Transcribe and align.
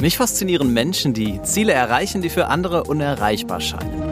Mich 0.00 0.16
faszinieren 0.16 0.72
Menschen, 0.72 1.12
die 1.12 1.42
Ziele 1.42 1.72
erreichen, 1.72 2.22
die 2.22 2.30
für 2.30 2.46
andere 2.46 2.84
unerreichbar 2.84 3.60
scheinen. 3.60 4.02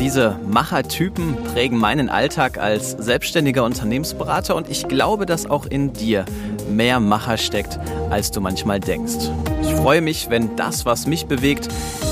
Diese 0.00 0.38
Machertypen 0.48 1.36
prägen 1.52 1.76
meinen 1.76 2.08
Alltag 2.08 2.56
als 2.56 2.92
selbstständiger 2.92 3.62
Unternehmensberater 3.62 4.56
und 4.56 4.70
ich 4.70 4.88
glaube, 4.88 5.26
dass 5.26 5.44
auch 5.44 5.66
in 5.66 5.92
dir 5.92 6.24
mehr 6.70 6.98
Macher 6.98 7.36
steckt, 7.36 7.78
als 8.08 8.30
du 8.30 8.40
manchmal 8.40 8.80
denkst. 8.80 9.30
Ich 9.62 9.74
freue 9.74 10.00
mich, 10.00 10.30
wenn 10.30 10.56
das, 10.56 10.86
was 10.86 11.06
mich 11.06 11.26
bewegt, 11.26 11.68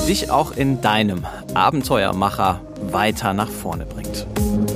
dich 0.07 0.31
auch 0.31 0.55
in 0.55 0.83
deinem 0.83 1.25
Abenteuermacher 1.55 2.61
weiter 2.91 3.33
nach 3.33 3.49
vorne 3.49 3.87
bringt. 3.87 4.27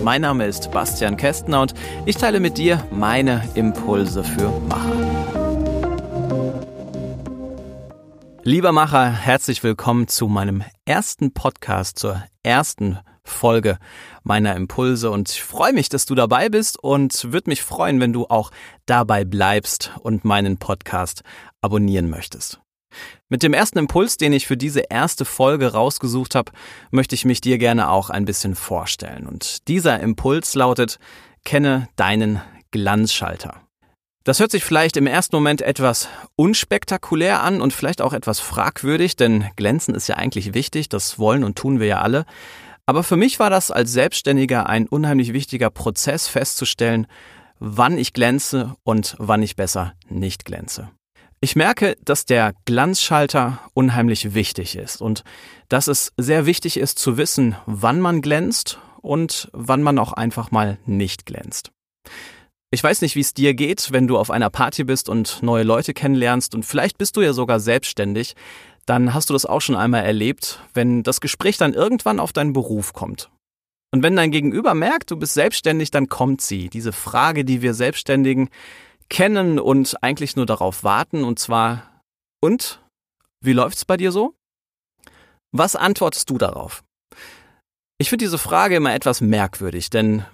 Mein 0.02 0.23
Name 0.23 0.46
ist 0.46 0.70
Bastian 0.70 1.18
Kästner 1.18 1.61
und 1.61 1.75
ich 2.07 2.16
teile 2.16 2.41
mit 2.41 2.57
dir 2.57 2.82
meine 2.91 3.43
Impulse 3.54 4.25
für 4.25 4.50
Macher. 4.66 5.36
Lieber 8.46 8.70
Macher, 8.70 9.10
herzlich 9.10 9.64
willkommen 9.64 10.06
zu 10.06 10.28
meinem 10.28 10.62
ersten 10.84 11.34
Podcast, 11.34 11.98
zur 11.98 12.23
ersten 12.45 12.96
Folge 13.24 13.77
meiner 14.23 14.54
Impulse 14.54 15.10
und 15.10 15.28
ich 15.30 15.42
freue 15.42 15.73
mich, 15.73 15.88
dass 15.88 16.06
du 16.06 16.14
dabei 16.14 16.48
bist 16.48 16.78
und 16.78 17.32
würde 17.32 17.51
mich 17.51 17.62
freuen, 17.62 17.98
wenn 17.98 18.12
du 18.12 18.27
auch 18.27 18.52
dabei 18.87 19.24
bleibst 19.24 19.90
und 19.98 20.24
meinen 20.24 20.59
Podcast 20.59 21.24
abonnieren 21.60 22.09
möchtest. 22.09 22.60
Mit 23.28 23.42
dem 23.42 23.52
ersten 23.52 23.80
Impuls, 23.80 24.16
den 24.16 24.32
ich 24.32 24.46
für 24.46 24.56
diese 24.56 24.84
erste 24.90 25.24
Folge 25.24 25.73
rausgesucht 25.73 26.37
habe, 26.37 26.52
möchte 26.92 27.16
ich 27.16 27.24
mich 27.24 27.40
dir 27.40 27.59
gerne 27.59 27.90
auch 27.90 28.10
ein 28.10 28.26
bisschen 28.26 28.54
vorstellen. 28.54 29.26
Und 29.26 29.66
dieser 29.66 29.98
Impuls 29.98 30.54
lautet, 30.54 31.01
kenne 31.45 31.88
deinen 31.96 32.40
Glanzschalter. 32.70 33.66
Das 34.27 34.41
hört 34.41 34.51
sich 34.51 34.65
vielleicht 34.65 34.97
im 34.97 35.07
ersten 35.07 35.37
Moment 35.37 35.62
etwas 35.62 36.09
unspektakulär 36.35 37.45
an 37.45 37.61
und 37.61 37.73
vielleicht 37.73 38.03
auch 38.03 38.12
etwas 38.12 38.41
fragwürdig, 38.41 39.15
denn 39.15 39.45
glänzen 39.55 39.95
ist 39.95 40.09
ja 40.09 40.16
eigentlich 40.16 40.52
wichtig, 40.52 40.88
das 40.88 41.21
wollen 41.21 41.45
und 41.45 41.57
tun 41.57 41.79
wir 41.79 41.87
ja 41.87 42.01
alle. 42.01 42.27
Aber 42.87 43.05
für 43.05 43.15
mich 43.15 43.38
war 43.38 43.51
das 43.51 43.71
als 43.71 43.93
Selbstständiger 43.93 44.68
ein 44.68 44.88
unheimlich 44.88 45.33
wichtiger 45.33 45.71
Prozess 45.71 46.27
festzustellen, 46.27 47.07
wann 47.60 47.99
ich 47.99 48.15
glänze 48.15 48.74
und 48.83 49.15
wann 49.21 49.45
ich 49.45 49.55
besser 49.55 49.95
nicht 50.09 50.45
glänze. 50.45 50.90
Ich 51.40 51.55
merke, 51.55 51.96
dass 52.05 52.24
der 52.24 52.52
Glanzschalter 52.65 53.61
unheimlich 53.74 54.35
wichtig 54.35 54.74
ist 54.74 55.01
und 55.01 55.23
dass 55.68 55.87
es 55.87 56.13
sehr 56.16 56.46
wichtig 56.46 56.79
ist 56.79 56.99
zu 56.99 57.16
wissen, 57.16 57.55
wann 57.66 58.01
man 58.01 58.23
glänzt 58.23 58.80
und 59.02 59.49
wann 59.52 59.85
man 59.85 60.01
auch 60.01 60.15
einfach 60.15 60.51
mal 60.51 60.79
nicht 60.85 61.27
glänzt. 61.27 61.71
Ich 62.70 62.82
weiß 62.82 63.02
nicht, 63.02 63.14
wie 63.14 63.20
es 63.20 63.32
dir 63.32 63.54
geht, 63.54 63.92
wenn 63.92 64.09
du 64.09 64.19
auf 64.19 64.31
einer 64.31 64.50
Party 64.50 64.84
bist 64.84 65.09
und 65.09 65.42
neue 65.42 65.62
Leute 65.62 65.94
kennenlernst 65.94 66.54
und 66.54 66.64
vielleicht 66.64 66.98
bist 66.98 67.16
du 67.16 67.20
ja 67.20 67.32
sogar 67.32 67.60
selbstständig, 67.60 68.34
dann 68.86 69.14
hast 69.14 69.31
du 69.31 69.34
das 69.34 69.47
auch 69.47 69.60
schon 69.60 69.76
einmal 69.76 70.04
erlebt, 70.04 70.60
wenn 70.75 71.03
das 71.03 71.20
Gespräch 71.20 71.59
dann 71.59 71.75
irgendwann 71.75 72.20
auf 72.20 72.32
deinen 72.32 72.53
Beruf 72.53 72.92
kommt. 72.92 73.31
Und 73.92 74.03
wenn 74.03 74.16
dein 74.16 74.32
Gegenüber 74.32 74.75
merkt, 74.75 75.10
du 75.10 75.16
bist 75.16 75.34
selbstständig, 75.34 75.91
dann 75.91 76.09
kommt 76.09 76.41
sie, 76.41 76.69
diese 76.69 76.92
Frage, 76.92 77.44
die 77.44 77.62
wir 77.62 77.72
Selbstständigen 77.72 78.48
kennen 79.09 79.59
und 79.59 80.03
eigentlich 80.03 80.34
nur 80.37 80.47
darauf 80.47 80.82
warten, 80.84 81.25
und 81.25 81.38
zwar, 81.38 82.03
und? 82.41 82.82
Wie 83.41 83.53
läuft's 83.53 83.84
bei 83.84 83.97
dir 83.97 84.10
so? 84.10 84.34
Was 85.53 85.76
antwortest 85.76 86.28
du 86.31 86.38
darauf? 86.38 86.82
Ich 87.98 88.10
finde 88.10 88.25
diese 88.25 88.38
Frage 88.38 88.76
immer 88.76 88.94
etwas 88.94 89.20
merkwürdig, 89.20 89.88
denn 89.88 90.25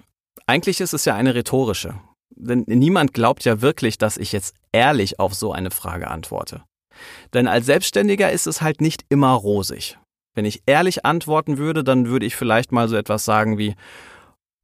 eigentlich 0.47 0.81
ist 0.81 0.93
es 0.93 1.05
ja 1.05 1.15
eine 1.15 1.35
rhetorische. 1.35 1.95
Denn 2.35 2.65
niemand 2.67 3.13
glaubt 3.13 3.45
ja 3.45 3.61
wirklich, 3.61 3.97
dass 3.97 4.17
ich 4.17 4.31
jetzt 4.31 4.55
ehrlich 4.71 5.19
auf 5.19 5.33
so 5.33 5.51
eine 5.51 5.71
Frage 5.71 6.09
antworte. 6.09 6.63
Denn 7.33 7.47
als 7.47 7.65
Selbstständiger 7.65 8.31
ist 8.31 8.47
es 8.47 8.61
halt 8.61 8.81
nicht 8.81 9.05
immer 9.09 9.31
rosig. 9.31 9.97
Wenn 10.35 10.45
ich 10.45 10.63
ehrlich 10.65 11.05
antworten 11.05 11.57
würde, 11.57 11.83
dann 11.83 12.07
würde 12.07 12.25
ich 12.25 12.35
vielleicht 12.35 12.71
mal 12.71 12.87
so 12.87 12.95
etwas 12.95 13.25
sagen 13.25 13.57
wie, 13.57 13.75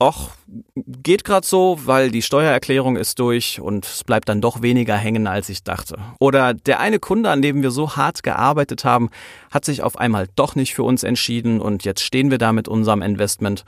Och, 0.01 0.29
geht 0.75 1.25
grad 1.25 1.43
so, 1.43 1.77
weil 1.83 2.09
die 2.09 2.21
Steuererklärung 2.21 2.95
ist 2.95 3.19
durch 3.19 3.59
und 3.59 3.85
es 3.85 4.05
bleibt 4.05 4.29
dann 4.29 4.39
doch 4.39 4.61
weniger 4.61 4.95
hängen, 4.95 5.27
als 5.27 5.49
ich 5.49 5.63
dachte. 5.63 5.97
Oder 6.21 6.53
der 6.53 6.79
eine 6.79 6.99
Kunde, 6.99 7.29
an 7.29 7.41
dem 7.41 7.61
wir 7.61 7.71
so 7.71 7.97
hart 7.97 8.23
gearbeitet 8.23 8.85
haben, 8.85 9.09
hat 9.51 9.65
sich 9.65 9.83
auf 9.83 9.99
einmal 9.99 10.29
doch 10.37 10.55
nicht 10.55 10.73
für 10.73 10.83
uns 10.83 11.03
entschieden 11.03 11.59
und 11.59 11.83
jetzt 11.83 12.01
stehen 12.01 12.31
wir 12.31 12.37
da 12.37 12.53
mit 12.53 12.69
unserem 12.69 13.01
Investment. 13.01 13.65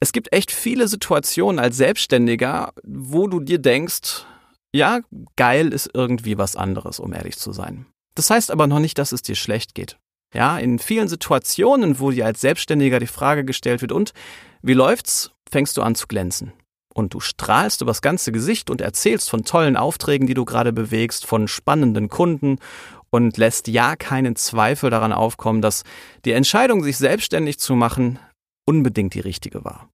Es 0.00 0.12
gibt 0.12 0.32
echt 0.32 0.52
viele 0.52 0.88
Situationen 0.88 1.58
als 1.58 1.76
Selbstständiger, 1.76 2.72
wo 2.84 3.28
du 3.28 3.40
dir 3.40 3.58
denkst, 3.58 4.26
ja, 4.74 5.00
geil 5.36 5.72
ist 5.72 5.90
irgendwie 5.94 6.36
was 6.36 6.54
anderes, 6.54 7.00
um 7.00 7.14
ehrlich 7.14 7.38
zu 7.38 7.52
sein. 7.52 7.86
Das 8.14 8.30
heißt 8.30 8.50
aber 8.50 8.66
noch 8.66 8.78
nicht, 8.78 8.98
dass 8.98 9.12
es 9.12 9.22
dir 9.22 9.36
schlecht 9.36 9.74
geht. 9.74 9.98
Ja, 10.34 10.58
in 10.58 10.78
vielen 10.78 11.08
Situationen, 11.08 11.98
wo 11.98 12.10
dir 12.10 12.26
als 12.26 12.40
Selbstständiger 12.40 12.98
die 12.98 13.06
Frage 13.06 13.44
gestellt 13.44 13.80
wird, 13.80 13.92
und 13.92 14.12
wie 14.60 14.74
läuft's, 14.74 15.30
fängst 15.50 15.76
du 15.76 15.82
an 15.82 15.94
zu 15.94 16.06
glänzen. 16.06 16.52
Und 16.92 17.14
du 17.14 17.20
strahlst 17.20 17.80
übers 17.80 18.02
ganze 18.02 18.32
Gesicht 18.32 18.68
und 18.68 18.80
erzählst 18.80 19.30
von 19.30 19.44
tollen 19.44 19.76
Aufträgen, 19.76 20.26
die 20.26 20.34
du 20.34 20.44
gerade 20.44 20.72
bewegst, 20.72 21.26
von 21.26 21.46
spannenden 21.46 22.08
Kunden 22.08 22.58
und 23.10 23.36
lässt 23.36 23.68
ja 23.68 23.96
keinen 23.96 24.36
Zweifel 24.36 24.90
daran 24.90 25.12
aufkommen, 25.12 25.62
dass 25.62 25.84
die 26.24 26.32
Entscheidung, 26.32 26.82
sich 26.82 26.96
selbstständig 26.96 27.58
zu 27.58 27.74
machen, 27.74 28.18
unbedingt 28.66 29.14
die 29.14 29.20
richtige 29.20 29.64
war. 29.64 29.88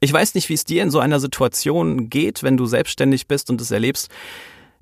Ich 0.00 0.12
weiß 0.12 0.34
nicht, 0.34 0.48
wie 0.50 0.54
es 0.54 0.64
dir 0.64 0.82
in 0.82 0.90
so 0.90 0.98
einer 0.98 1.20
Situation 1.20 2.10
geht, 2.10 2.42
wenn 2.42 2.56
du 2.56 2.66
selbstständig 2.66 3.26
bist 3.26 3.48
und 3.48 3.60
es 3.60 3.70
erlebst. 3.70 4.10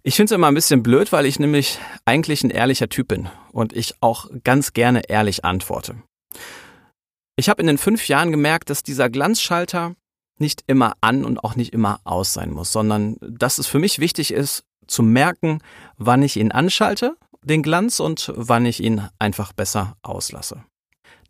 Ich 0.02 0.16
finde 0.16 0.34
es 0.34 0.36
immer 0.36 0.48
ein 0.48 0.54
bisschen 0.54 0.82
blöd, 0.82 1.12
weil 1.12 1.26
ich 1.26 1.38
nämlich 1.38 1.78
eigentlich 2.04 2.42
ein 2.42 2.50
ehrlicher 2.50 2.88
Typ 2.88 3.08
bin 3.08 3.28
und 3.52 3.72
ich 3.72 3.94
auch 4.00 4.28
ganz 4.42 4.72
gerne 4.72 5.08
ehrlich 5.08 5.44
antworte. 5.44 6.02
Ich 7.36 7.48
habe 7.48 7.60
in 7.60 7.68
den 7.68 7.78
fünf 7.78 8.08
Jahren 8.08 8.32
gemerkt, 8.32 8.68
dass 8.68 8.82
dieser 8.82 9.08
Glanzschalter 9.10 9.94
nicht 10.38 10.64
immer 10.66 10.94
an 11.00 11.24
und 11.24 11.44
auch 11.44 11.54
nicht 11.54 11.72
immer 11.72 12.00
aus 12.04 12.32
sein 12.32 12.50
muss, 12.50 12.72
sondern 12.72 13.16
dass 13.20 13.58
es 13.58 13.66
für 13.66 13.78
mich 13.78 14.00
wichtig 14.00 14.32
ist, 14.32 14.64
zu 14.88 15.02
merken, 15.02 15.60
wann 15.96 16.22
ich 16.22 16.36
ihn 16.36 16.50
anschalte, 16.50 17.16
den 17.44 17.62
Glanz, 17.62 18.00
und 18.00 18.32
wann 18.34 18.66
ich 18.66 18.80
ihn 18.80 19.08
einfach 19.18 19.52
besser 19.52 19.96
auslasse. 20.02 20.64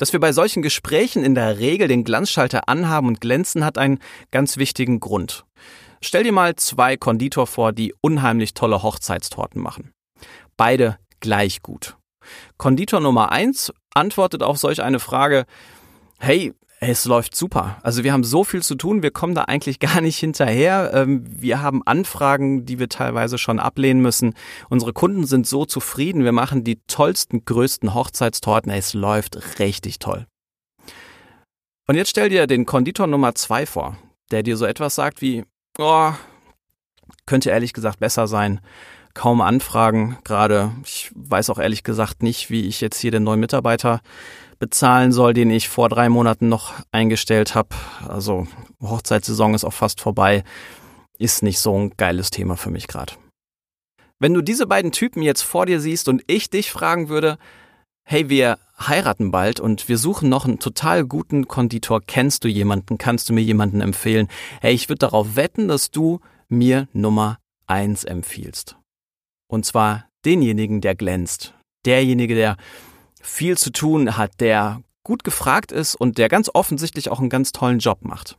Dass 0.03 0.13
wir 0.13 0.19
bei 0.19 0.33
solchen 0.33 0.63
Gesprächen 0.63 1.23
in 1.23 1.37
der 1.37 1.61
Regel 1.61 1.87
den 1.87 2.03
Glanzschalter 2.03 2.69
anhaben 2.69 3.07
und 3.07 3.21
glänzen, 3.21 3.65
hat 3.65 3.79
einen 3.79 4.01
ganz 4.33 4.57
wichtigen 4.57 4.99
Grund. 4.99 5.45
Stell 6.01 6.25
dir 6.25 6.33
mal 6.33 6.57
zwei 6.57 6.97
Konditor 6.97 7.47
vor, 7.47 7.71
die 7.71 7.95
unheimlich 8.01 8.53
tolle 8.53 8.83
Hochzeitstorten 8.83 9.63
machen. 9.63 9.93
Beide 10.57 10.99
gleich 11.21 11.63
gut. 11.63 11.97
Konditor 12.57 12.99
Nummer 12.99 13.31
eins 13.31 13.73
antwortet 13.95 14.43
auf 14.43 14.59
solch 14.59 14.83
eine 14.83 14.99
Frage, 14.99 15.45
hey, 16.19 16.53
es 16.85 17.05
läuft 17.05 17.37
super. 17.37 17.79
Also 17.85 18.03
wir 18.03 18.13
haben 18.13 18.25
so 18.25 18.43
viel 18.43 18.61
zu 18.61 18.75
tun, 18.75 19.05
wir 19.05 19.13
kommen 19.13 19.37
da 19.37 19.43
eigentlich 19.43 19.79
gar 19.79 20.01
nicht 20.01 20.19
hinterher. 20.19 20.91
Ähm, 20.93 21.25
wir 21.29 21.63
haben 21.63 21.87
Anfragen, 21.87 22.67
die 22.67 22.81
wir 22.81 22.89
teilweise 22.89 23.39
schon 23.39 23.61
ablehnen 23.61 24.03
müssen. 24.03 24.35
Unsere 24.69 24.93
Kunden 24.93 25.25
sind 25.25 25.47
so 25.47 25.65
zufrieden, 25.65 26.25
wir 26.25 26.33
machen 26.33 26.65
die 26.65 26.81
tollsten, 26.89 27.45
größten 27.45 27.95
Hochzeitstorten. 27.95 28.73
Es 28.73 28.95
läuft 28.95 29.61
richtig 29.61 30.01
toll. 30.01 30.27
Und 31.87 31.95
jetzt 31.95 32.11
stell 32.11 32.29
dir 32.29 32.49
den 32.49 32.67
Konditor 32.67 33.07
Nummer 33.07 33.37
zwei 33.37 33.65
vor, 33.65 33.97
der 34.33 34.43
dir 34.43 34.57
so 34.57 34.67
etwas 34.67 34.97
sagt 34.97 35.23
wie, 35.23 35.45
oh, 35.79 36.13
könnte 37.27 37.51
ehrlich 37.51 37.75
gesagt 37.75 38.01
besser 38.01 38.27
sein. 38.27 38.61
Kaum 39.15 39.41
Anfragen 39.41 40.17
gerade. 40.25 40.73
Ich 40.85 41.13
weiß 41.15 41.51
auch 41.51 41.59
ehrlich 41.59 41.85
gesagt 41.85 42.25
nicht, 42.25 42.51
wie 42.51 42.67
ich 42.67 42.81
jetzt 42.81 42.99
hier 42.99 43.11
den 43.13 43.23
neuen 43.23 43.41
Mitarbeiter 43.41 44.01
bezahlen 44.63 45.11
soll, 45.11 45.35
den 45.35 45.51
ich 45.51 45.69
vor 45.69 45.89
drei 45.89 46.09
Monaten 46.09 46.49
noch 46.49 46.75
eingestellt 46.93 47.57
habe. 47.57 47.71
Also 48.07 48.47
Hochzeitssaison 48.81 49.55
ist 49.55 49.65
auch 49.65 49.73
fast 49.73 50.01
vorbei. 50.01 50.45
Ist 51.19 51.43
nicht 51.43 51.59
so 51.59 51.77
ein 51.77 51.95
geiles 51.97 52.31
Thema 52.31 52.57
für 52.57 52.71
mich 52.71 52.87
gerade. 52.87 53.15
Wenn 54.21 54.35
du 54.35 54.41
diese 54.41 54.69
beiden 54.69 54.93
Typen 54.93 55.21
jetzt 55.21 55.43
vor 55.43 55.67
dir 55.67 55.81
siehst 55.81 56.07
und 56.07 56.23
ich 56.29 56.49
dich 56.49 56.71
fragen 56.71 57.09
würde, 57.09 57.39
hey, 58.05 58.29
wir 58.29 58.57
heiraten 58.79 59.33
bald 59.33 59.59
und 59.59 59.89
wir 59.89 59.99
suchen 59.99 60.29
noch 60.29 60.45
einen 60.45 60.61
total 60.61 61.05
guten 61.05 61.49
Konditor. 61.49 62.01
Kennst 62.01 62.45
du 62.45 62.49
jemanden? 62.49 62.99
Kannst 62.99 63.29
du 63.29 63.33
mir 63.33 63.43
jemanden 63.43 63.81
empfehlen? 63.81 64.29
Hey, 64.61 64.75
ich 64.75 64.89
würde 64.89 65.01
darauf 65.01 65.35
wetten, 65.35 65.67
dass 65.67 65.91
du 65.91 66.21
mir 66.49 66.87
Nummer 66.93 67.39
eins 67.67 68.05
empfiehlst. 68.05 68.77
Und 69.49 69.67
zwar 69.67 70.07
denjenigen, 70.25 70.81
der 70.81 70.95
glänzt. 70.95 71.53
Derjenige, 71.85 72.37
der 72.37 72.57
viel 73.23 73.57
zu 73.57 73.71
tun 73.71 74.17
hat, 74.17 74.33
der 74.41 74.83
gut 75.05 75.25
gefragt 75.25 75.73
ist 75.73 75.95
und 75.95 76.19
der 76.19 76.29
ganz 76.29 76.51
offensichtlich 76.53 77.11
auch 77.11 77.21
einen 77.21 77.31
ganz 77.31 77.53
tollen 77.53 77.79
Job 77.79 78.05
macht. 78.05 78.37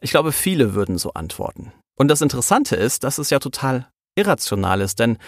Ich 0.00 0.10
glaube, 0.10 0.32
viele 0.32 0.74
würden 0.74 0.98
so 0.98 1.12
antworten. 1.12 1.72
Und 1.96 2.08
das 2.08 2.22
Interessante 2.22 2.76
ist, 2.76 3.04
dass 3.04 3.18
es 3.18 3.30
ja 3.30 3.38
total 3.38 3.88
irrational 4.16 4.80
ist, 4.80 4.98
denn 4.98 5.18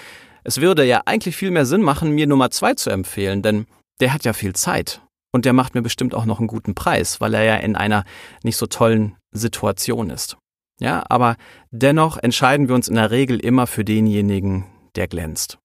es 0.44 0.60
würde 0.60 0.84
ja 0.84 1.02
eigentlich 1.06 1.36
viel 1.36 1.50
mehr 1.50 1.66
Sinn 1.66 1.82
machen, 1.82 2.10
mir 2.10 2.26
Nummer 2.26 2.50
zwei 2.50 2.74
zu 2.74 2.90
empfehlen, 2.90 3.42
denn 3.42 3.66
der 4.00 4.12
hat 4.12 4.24
ja 4.24 4.32
viel 4.32 4.54
Zeit. 4.54 5.00
Und 5.32 5.44
der 5.44 5.52
macht 5.52 5.74
mir 5.74 5.82
bestimmt 5.82 6.14
auch 6.14 6.24
noch 6.24 6.38
einen 6.38 6.48
guten 6.48 6.74
Preis, 6.74 7.20
weil 7.20 7.34
er 7.34 7.42
ja 7.42 7.56
in 7.56 7.76
einer 7.76 8.04
nicht 8.42 8.56
so 8.56 8.66
tollen 8.66 9.16
Situation 9.32 10.10
ist. 10.10 10.36
Ja, 10.80 11.04
aber 11.08 11.36
dennoch 11.70 12.16
entscheiden 12.16 12.68
wir 12.68 12.74
uns 12.74 12.88
in 12.88 12.94
der 12.94 13.10
Regel 13.10 13.40
immer 13.40 13.66
für 13.66 13.84
denjenigen, 13.84 14.66
der 14.94 15.08
glänzt. 15.08 15.58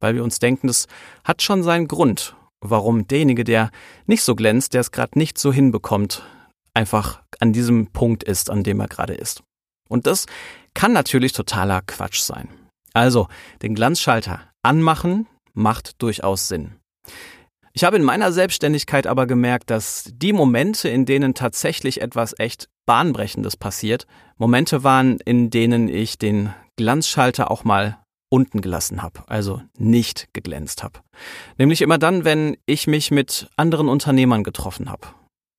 Weil 0.00 0.14
wir 0.14 0.24
uns 0.24 0.38
denken, 0.38 0.66
das 0.66 0.86
hat 1.24 1.42
schon 1.42 1.62
seinen 1.62 1.88
Grund, 1.88 2.34
warum 2.60 3.06
derjenige, 3.06 3.44
der 3.44 3.70
nicht 4.06 4.22
so 4.22 4.34
glänzt, 4.34 4.74
der 4.74 4.80
es 4.80 4.90
gerade 4.90 5.18
nicht 5.18 5.38
so 5.38 5.52
hinbekommt, 5.52 6.22
einfach 6.74 7.22
an 7.38 7.52
diesem 7.52 7.88
Punkt 7.88 8.22
ist, 8.24 8.50
an 8.50 8.62
dem 8.62 8.80
er 8.80 8.88
gerade 8.88 9.14
ist. 9.14 9.42
Und 9.88 10.06
das 10.06 10.26
kann 10.74 10.92
natürlich 10.92 11.32
totaler 11.32 11.82
Quatsch 11.82 12.20
sein. 12.20 12.48
Also, 12.92 13.28
den 13.62 13.74
Glanzschalter 13.74 14.40
anmachen 14.62 15.26
macht 15.52 16.00
durchaus 16.02 16.48
Sinn. 16.48 16.76
Ich 17.72 17.84
habe 17.84 17.96
in 17.96 18.02
meiner 18.02 18.32
Selbstständigkeit 18.32 19.06
aber 19.06 19.26
gemerkt, 19.26 19.70
dass 19.70 20.10
die 20.12 20.32
Momente, 20.32 20.88
in 20.88 21.06
denen 21.06 21.34
tatsächlich 21.34 22.00
etwas 22.00 22.34
echt 22.38 22.68
Bahnbrechendes 22.86 23.56
passiert, 23.56 24.06
Momente 24.38 24.82
waren, 24.82 25.18
in 25.20 25.50
denen 25.50 25.88
ich 25.88 26.18
den 26.18 26.52
Glanzschalter 26.76 27.50
auch 27.50 27.62
mal 27.62 27.99
unten 28.30 28.62
gelassen 28.62 29.02
habe, 29.02 29.22
also 29.26 29.60
nicht 29.76 30.28
geglänzt 30.32 30.82
habe. 30.82 31.00
Nämlich 31.58 31.82
immer 31.82 31.98
dann, 31.98 32.24
wenn 32.24 32.56
ich 32.64 32.86
mich 32.86 33.10
mit 33.10 33.50
anderen 33.56 33.88
Unternehmern 33.88 34.44
getroffen 34.44 34.90
habe. 34.90 35.08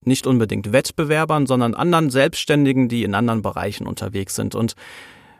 Nicht 0.03 0.25
unbedingt 0.25 0.71
Wettbewerbern, 0.71 1.45
sondern 1.45 1.75
anderen 1.75 2.09
Selbstständigen, 2.09 2.89
die 2.89 3.03
in 3.03 3.13
anderen 3.13 3.43
Bereichen 3.43 3.85
unterwegs 3.85 4.33
sind 4.33 4.55
und 4.55 4.75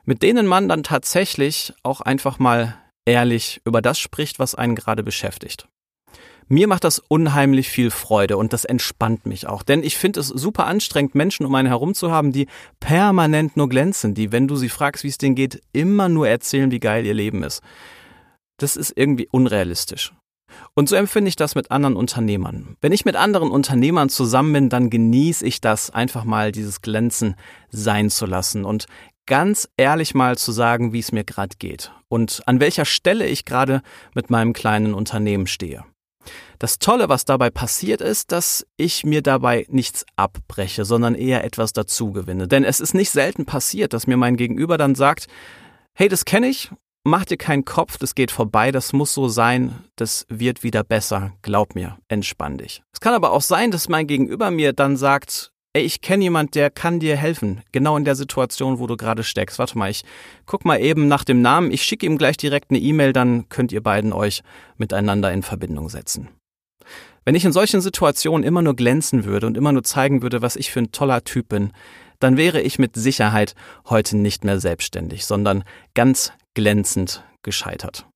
mit 0.04 0.22
denen 0.22 0.46
man 0.46 0.70
dann 0.70 0.84
tatsächlich 0.84 1.74
auch 1.84 2.02
einfach 2.02 2.38
mal 2.38 2.78
ehrlich 3.06 3.62
über 3.66 3.82
das 3.82 3.98
spricht, 3.98 4.38
was 4.38 4.54
einen 4.54 4.76
gerade 4.76 5.04
beschäftigt. 5.04 5.68
Mir 6.52 6.68
macht 6.68 6.84
das 6.84 7.00
unheimlich 7.00 7.70
viel 7.70 7.92
Freude 7.92 8.36
und 8.36 8.52
das 8.52 8.66
entspannt 8.66 9.26
mich 9.26 9.48
auch. 9.48 9.64
Denn 9.64 9.84
ich 9.84 9.96
finde 9.96 10.20
es 10.20 10.28
super 10.28 10.66
anstrengend, 10.68 11.16
Menschen 11.16 11.46
um 11.46 11.56
einen 11.56 11.70
herum 11.70 11.94
zu 11.94 12.12
haben, 12.12 12.34
die 12.34 12.48
permanent 12.82 13.56
nur 13.56 13.70
glänzen, 13.70 14.16
die, 14.16 14.34
wenn 14.34 14.50
du 14.50 14.58
sie 14.58 14.68
fragst, 14.68 15.06
wie 15.06 15.08
es 15.08 15.18
denen 15.18 15.36
geht, 15.36 15.62
immer 15.72 16.10
nur 16.10 16.28
erzählen, 16.28 16.70
wie 16.70 16.82
geil 16.82 17.06
ihr 17.06 17.14
Leben 17.14 17.44
ist. 17.44 17.62
Das 18.58 18.76
ist 18.76 18.92
irgendwie 18.98 19.30
unrealistisch. 19.32 20.12
Und 20.74 20.90
so 20.90 20.98
empfinde 20.98 21.30
ich 21.30 21.38
das 21.38 21.56
mit 21.56 21.72
anderen 21.72 21.96
Unternehmern. 21.96 22.76
Wenn 22.82 22.92
ich 22.92 23.06
mit 23.06 23.16
anderen 23.16 23.50
Unternehmern 23.50 24.10
zusammen 24.10 24.52
bin, 24.52 24.70
dann 24.70 24.90
genieße 24.90 25.46
ich 25.46 25.62
das 25.62 25.90
einfach 25.90 26.26
mal, 26.26 26.52
dieses 26.52 26.82
Glänzen 26.82 27.36
sein 27.70 28.10
zu 28.10 28.26
lassen 28.26 28.66
und 28.66 28.88
ganz 29.26 29.70
ehrlich 29.78 30.16
mal 30.16 30.38
zu 30.38 30.52
sagen, 30.52 30.92
wie 30.92 31.00
es 31.00 31.14
mir 31.14 31.24
gerade 31.24 31.56
geht 31.60 31.94
und 32.10 32.42
an 32.46 32.60
welcher 32.60 32.84
Stelle 32.84 33.26
ich 33.26 33.46
gerade 33.46 33.82
mit 34.14 34.30
meinem 34.30 34.52
kleinen 34.52 34.94
Unternehmen 34.94 35.48
stehe. 35.48 35.86
Das 36.60 36.80
Tolle, 36.80 37.10
was 37.10 37.26
dabei 37.26 37.50
passiert 37.50 38.02
ist, 38.02 38.32
dass 38.32 38.66
ich 38.78 39.04
mir 39.04 39.22
dabei 39.22 39.66
nichts 39.70 40.06
abbreche, 40.16 40.86
sondern 40.86 41.16
eher 41.16 41.44
etwas 41.44 41.74
dazu 41.74 42.12
gewinne. 42.12 42.48
Denn 42.48 42.64
es 42.64 42.80
ist 42.80 42.94
nicht 42.94 43.12
selten 43.12 43.46
passiert, 43.46 43.94
dass 43.94 44.08
mir 44.08 44.18
mein 44.18 44.38
Gegenüber 44.38 44.78
dann 44.78 44.96
sagt, 44.96 45.28
hey, 45.94 46.08
das 46.08 46.26
kenne 46.26 46.48
ich, 46.48 46.72
mach 47.04 47.26
dir 47.26 47.38
keinen 47.38 47.66
Kopf, 47.66 47.98
das 47.98 48.16
geht 48.16 48.32
vorbei, 48.32 48.72
das 48.72 48.94
muss 48.94 49.14
so 49.14 49.28
sein, 49.28 49.84
das 49.96 50.26
wird 50.30 50.64
wieder 50.64 50.84
besser, 50.84 51.34
glaub 51.42 51.76
mir, 51.76 51.98
entspann 52.08 52.58
dich. 52.58 52.84
Es 52.94 53.00
kann 53.00 53.14
aber 53.14 53.32
auch 53.32 53.42
sein, 53.42 53.72
dass 53.72 53.90
mein 53.90 54.08
Gegenüber 54.08 54.52
mir 54.52 54.74
dann 54.74 54.98
sagt, 54.98 55.52
ey, 55.74 55.84
ich 55.84 56.02
kenne 56.02 56.24
jemand, 56.24 56.56
der 56.56 56.70
kann 56.70 57.00
dir 57.00 57.16
helfen, 57.16 57.62
genau 57.72 57.98
in 57.98 58.06
der 58.06 58.16
Situation, 58.16 58.80
wo 58.80 58.88
du 58.88 58.98
gerade 58.98 59.24
steckst. 59.24 59.60
Warte 59.60 59.78
mal, 59.78 59.90
ich 59.90 60.04
guck 60.46 60.66
mal 60.66 60.82
eben 60.82 61.08
nach 61.08 61.24
dem 61.24 61.42
Namen, 61.42 61.72
ich 61.72 61.84
schicke 61.84 62.06
ihm 62.06 62.18
gleich 62.18 62.38
direkt 62.38 62.72
eine 62.72 62.80
E-Mail, 62.80 63.14
dann 63.14 63.48
könnt 63.50 63.72
ihr 63.72 63.82
beiden 63.82 64.14
euch 64.14 64.44
miteinander 64.78 65.32
in 65.32 65.44
Verbindung 65.44 65.90
setzen. 65.90 66.30
Wenn 67.24 67.36
ich 67.36 67.46
in 67.46 67.52
solchen 67.52 67.82
Situationen 67.82 68.46
immer 68.46 68.62
nur 68.62 68.76
glänzen 68.76 69.26
würde 69.26 69.48
und 69.48 69.56
immer 69.56 69.72
nur 69.72 69.84
zeigen 69.84 70.22
würde, 70.22 70.42
was 70.42 70.56
ich 70.56 70.72
für 70.72 70.80
ein 70.80 70.92
toller 70.92 71.24
Typ 71.24 71.50
bin, 71.50 71.72
dann 72.20 72.36
wäre 72.36 72.62
ich 72.62 72.80
mit 72.80 72.96
Sicherheit 72.96 73.56
heute 73.88 74.18
nicht 74.18 74.44
mehr 74.44 74.60
selbstständig, 74.60 75.26
sondern 75.26 75.64
ganz 75.94 76.34
glänzend 76.54 77.24
gescheitert. 77.44 78.08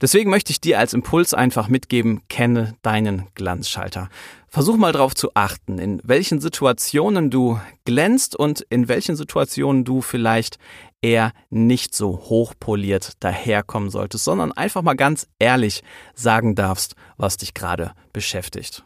Deswegen 0.00 0.28
möchte 0.28 0.52
ich 0.52 0.60
dir 0.60 0.78
als 0.78 0.92
Impuls 0.92 1.32
einfach 1.32 1.68
mitgeben, 1.68 2.20
kenne 2.28 2.74
deinen 2.82 3.28
Glanzschalter. 3.34 4.10
Versuch 4.56 4.78
mal 4.78 4.92
darauf 4.92 5.14
zu 5.14 5.32
achten, 5.34 5.76
in 5.76 6.00
welchen 6.02 6.40
Situationen 6.40 7.28
du 7.28 7.60
glänzt 7.84 8.34
und 8.34 8.62
in 8.70 8.88
welchen 8.88 9.14
Situationen 9.14 9.84
du 9.84 10.00
vielleicht 10.00 10.56
eher 11.02 11.32
nicht 11.50 11.94
so 11.94 12.20
hochpoliert 12.30 13.22
daherkommen 13.22 13.90
solltest, 13.90 14.24
sondern 14.24 14.52
einfach 14.52 14.80
mal 14.80 14.96
ganz 14.96 15.26
ehrlich 15.38 15.82
sagen 16.14 16.54
darfst, 16.54 16.94
was 17.18 17.36
dich 17.36 17.52
gerade 17.52 17.92
beschäftigt. 18.14 18.82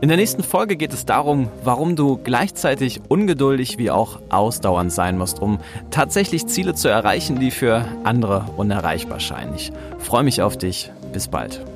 In 0.00 0.06
der 0.06 0.16
nächsten 0.16 0.44
Folge 0.44 0.76
geht 0.76 0.92
es 0.92 1.04
darum, 1.04 1.48
warum 1.64 1.96
du 1.96 2.16
gleichzeitig 2.16 3.00
ungeduldig 3.08 3.76
wie 3.78 3.90
auch 3.90 4.20
ausdauernd 4.28 4.92
sein 4.92 5.18
musst, 5.18 5.42
um 5.42 5.58
tatsächlich 5.90 6.46
Ziele 6.46 6.76
zu 6.76 6.86
erreichen, 6.86 7.40
die 7.40 7.50
für 7.50 7.88
andere 8.04 8.46
unerreichbar 8.56 9.18
scheinen. 9.18 9.56
Ich 9.56 9.72
freue 9.98 10.22
mich 10.22 10.42
auf 10.42 10.56
dich. 10.56 10.92
Bis 11.12 11.26
bald. 11.26 11.71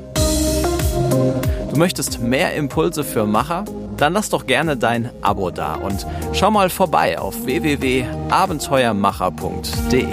Du 1.71 1.77
möchtest 1.77 2.21
mehr 2.21 2.55
Impulse 2.55 3.05
für 3.05 3.27
Macher? 3.27 3.65
Dann 3.97 4.13
lass 4.13 4.31
doch 4.31 4.47
gerne 4.47 4.77
dein 4.77 5.11
Abo 5.23 5.51
da 5.51 5.75
und 5.75 6.07
schau 6.33 6.51
mal 6.51 6.71
vorbei 6.71 7.19
auf 7.19 7.45
www.abenteuermacher.de. 7.45 10.07